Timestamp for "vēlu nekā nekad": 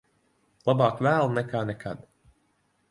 1.09-2.05